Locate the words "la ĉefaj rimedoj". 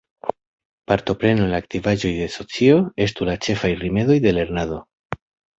3.31-4.21